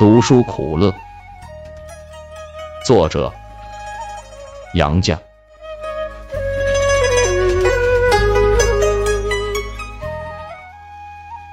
[0.00, 0.94] 读书苦乐，
[2.86, 3.30] 作者
[4.72, 5.18] 杨绛。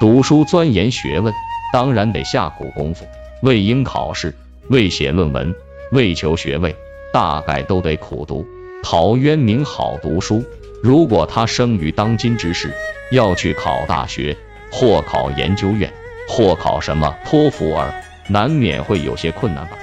[0.00, 1.34] 读书钻研学问，
[1.70, 3.06] 当然得下苦功夫。
[3.42, 4.34] 为应考试，
[4.70, 5.54] 为写论文，
[5.92, 6.74] 为求学位，
[7.12, 8.46] 大概都得苦读。
[8.82, 10.42] 陶渊明好读书，
[10.82, 12.72] 如果他生于当今之世，
[13.12, 14.34] 要去考大学，
[14.72, 15.92] 或考研究院，
[16.26, 17.92] 或考什么托福尔，
[18.30, 19.76] 难免会有些困难吧。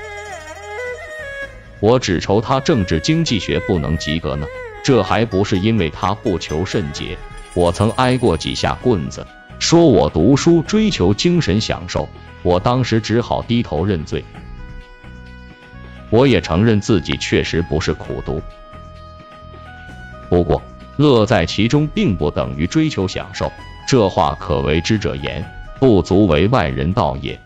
[1.80, 4.48] 我只愁他政治经济学不能及格呢，
[4.84, 7.18] 这还不是因为他不求甚解。
[7.54, 9.26] 我曾挨过几下棍子。
[9.60, 12.08] 说我读书追求精神享受，
[12.44, 14.24] 我当时只好低头认罪。
[16.12, 18.40] 我也承认自己确实不是苦读，
[20.30, 20.62] 不过
[20.98, 23.52] 乐在其中并不等于追求享受，
[23.88, 25.44] 这话可为之者言，
[25.80, 27.38] 不足为外人道也。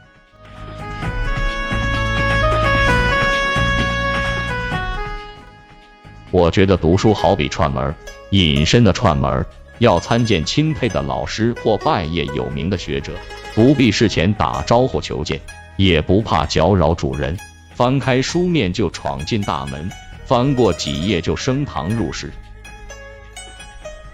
[6.31, 7.93] 我觉得读书好比串门，
[8.29, 9.45] 隐身的串门。
[9.79, 13.13] 要参见钦佩的老师或拜谒有名的学者，
[13.55, 15.41] 不必事前打招呼求见，
[15.75, 17.35] 也不怕搅扰主人。
[17.73, 19.91] 翻开书面就闯进大门，
[20.23, 22.31] 翻过几页就升堂入室，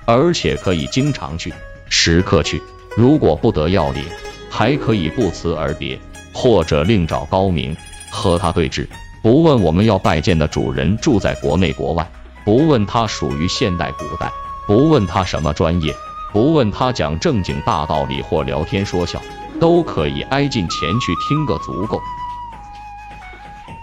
[0.06, 1.54] 而且可以经常去，
[1.90, 2.62] 时刻去。
[2.96, 4.06] 如果不得要领，
[4.50, 6.00] 还可以不辞而别，
[6.32, 7.76] 或者另找高明
[8.10, 8.88] 和他对峙。
[9.28, 12.10] 不问我们要拜见的主人住在国内国外，
[12.46, 14.32] 不问他属于现代古代。
[14.66, 15.94] 不问他什么专业，
[16.32, 19.22] 不问他讲正经大道理或聊天说笑，
[19.60, 22.00] 都可以挨近前去听个足够。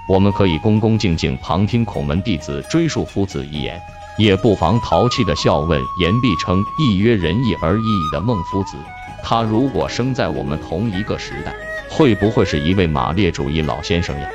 [0.09, 3.79] 我们可以恭恭敬敬旁听孔门弟子追述夫子一言，
[4.17, 8.79] 也不妨淘气的笑问言必称一曰仁义而义的孟夫子，
[9.23, 11.55] 他如果生在我们同一个时代，
[11.91, 14.27] 会不会是一位马列主义老先生呀？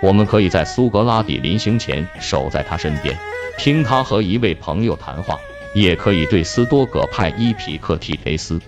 [0.00, 3.16] 我们可以在苏格拉底临行前守在他身边。
[3.58, 5.36] 听他和一位朋友谈话，
[5.74, 8.60] 也可以对斯多葛派伊皮克提忒斯、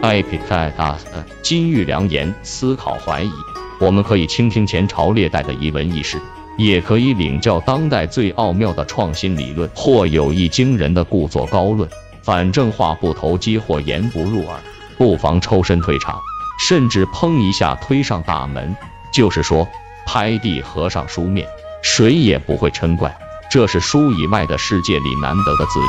[0.00, 1.06] 埃皮泰达斯、
[1.42, 3.30] 金玉良言思考怀疑。
[3.78, 6.18] 我们可以倾听前朝列代的遗文轶事，
[6.56, 11.88] 也可以领教当代最奥妙的创新理论或有意惊人的故作高论。
[12.22, 14.60] 反正话不投机或言不入耳，
[14.96, 16.18] 不妨抽身退场，
[16.66, 18.76] 甚至砰一下推上大门。
[19.12, 19.66] 就是说，
[20.12, 21.46] 拍地合上书面，
[21.82, 23.16] 谁也不会嗔怪。
[23.48, 25.86] 这是书以外的世界里难得的自由。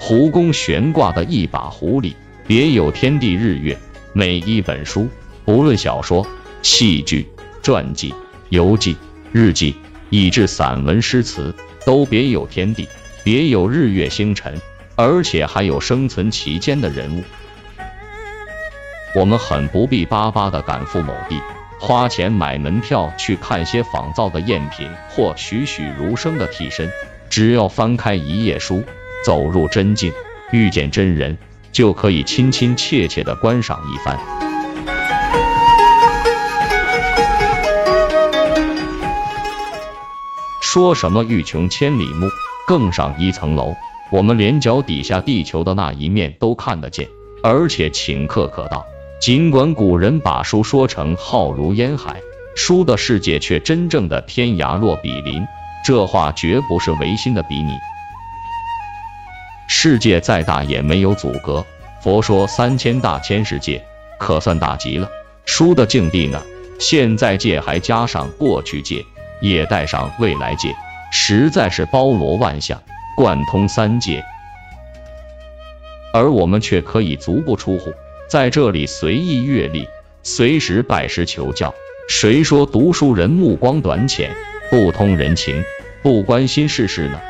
[0.00, 3.78] 湖宫悬挂的一把壶里，别有天地日月。
[4.12, 5.08] 每一本书，
[5.44, 6.26] 不论小说、
[6.60, 7.30] 戏剧、
[7.62, 8.12] 传记、
[8.48, 8.96] 游记、
[9.30, 9.76] 日记，
[10.12, 11.54] 以致散文诗词，
[11.86, 12.86] 都别有天地。
[13.24, 14.60] 别有日月星辰，
[14.94, 17.22] 而且还有生存其间的人物。
[19.14, 21.40] 我们很不必巴巴的赶赴某地，
[21.80, 26.90] 花钱买门票去看些仿造的赝品或栩栩如生的替身。
[27.30, 28.84] 只要翻开一页书，
[29.24, 30.12] 走入真境，
[30.50, 31.38] 遇见真人，
[31.72, 34.51] 就可以亲亲切切的观赏一番。
[40.72, 42.30] 说什么欲穷千里目？
[42.66, 43.76] 更上一层楼，
[44.10, 47.06] 我们连脚底下地球的那一面都看得见，
[47.42, 48.86] 而且顷刻可到。
[49.20, 52.22] 尽管古人把书说成浩如烟海，
[52.56, 55.44] 书的世界却真正的天涯若比邻。
[55.84, 57.74] 这话绝不是违心的比拟。
[59.68, 61.62] 世界再大也没有阻隔。
[62.00, 63.84] 佛说三千大千世界，
[64.18, 65.10] 可算大极了。
[65.44, 66.40] 书的境地呢？
[66.78, 69.04] 现在界还加上过去界，
[69.42, 70.74] 也带上未来界。
[71.10, 72.82] 实在是包罗万象，
[73.18, 74.24] 贯通三界，
[76.14, 77.92] 而我们却可以足不出户，
[78.30, 79.86] 在这里随意阅历，
[80.22, 81.74] 随时拜师求教。
[82.08, 84.34] 谁说读书人目光短浅，
[84.70, 85.62] 不通人情，
[86.02, 87.20] 不关心世事呢？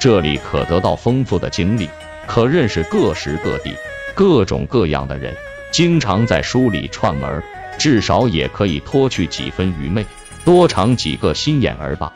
[0.00, 1.88] 这里可得到丰富的经历，
[2.26, 3.72] 可认识各时各地
[4.14, 5.32] 各种各样的人，
[5.70, 7.40] 经常在书里串门，
[7.78, 10.04] 至少也可以脱去几分愚昧。
[10.44, 12.12] 多尝几个心眼儿吧。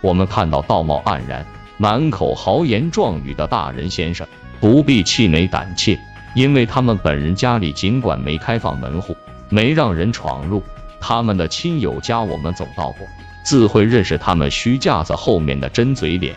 [0.00, 1.44] 我们看到道貌岸然、
[1.76, 4.26] 满口豪言壮语的大人先生，
[4.60, 5.98] 不必气馁胆怯，
[6.34, 9.16] 因为他们本人家里尽管没开放门户，
[9.48, 10.62] 没让人闯入，
[11.00, 13.06] 他们的亲友家我们总到过，
[13.44, 16.36] 自会认识他们虚架子后面的真嘴脸。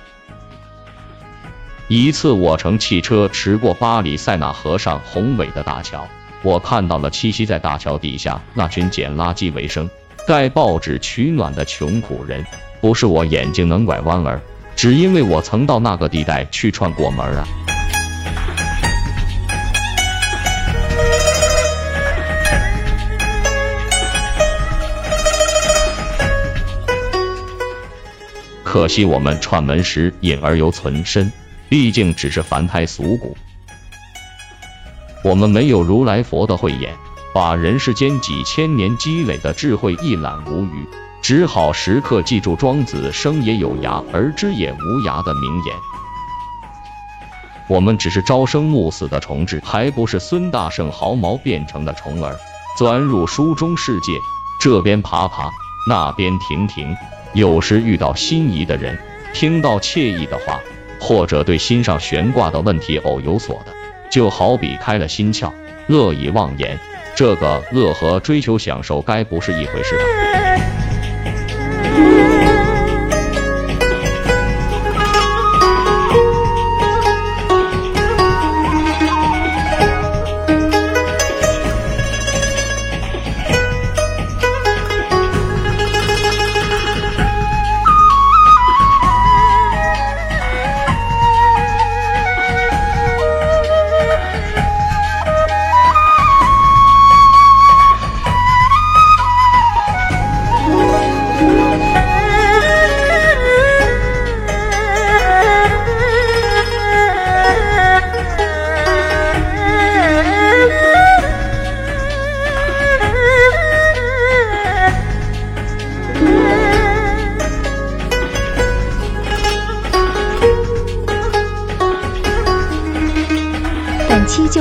[1.88, 6.08] 一次，我乘汽车驰过巴黎塞纳河上宏伟的大桥，
[6.42, 9.90] 我看到了栖息在大桥底下那群捡垃圾为生、
[10.30, 12.46] 盖报纸取暖的穷苦人。
[12.80, 14.40] 不是我眼睛能拐弯儿，
[14.76, 17.48] 只因为我曾到那个地带去串过门啊。
[28.64, 31.32] 可惜我们串门时隐而犹存身，
[31.70, 33.36] 毕竟只是凡胎俗骨。
[35.24, 36.94] 我们没有如来佛的慧眼，
[37.34, 40.88] 把人世间几千年积累的智慧一览无余，
[41.22, 45.76] 只好时刻记住庄子“生也有涯，而知也无涯”的名言。
[47.68, 52.36] 我们只是朝生暮死的虫豸，还不是孙大圣毫毛变成的虫儿，
[52.78, 54.14] 钻入书中世界，
[54.60, 55.52] 这边爬爬，
[55.88, 56.98] 那边停停。
[57.34, 58.98] 有时遇到心仪的人，
[59.36, 60.60] 听到惬意的话，
[61.00, 63.72] 或者对心上悬挂的问题偶有所得，
[64.10, 65.54] 就好比开了心窍，
[65.86, 66.80] 乐以忘言。
[67.20, 70.69] 这个乐和追求享受该不是一回事吧？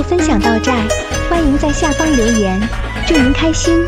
[0.08, 0.72] 分享到这，
[1.28, 2.58] 欢迎在下方留言，
[3.06, 3.86] 祝您开心。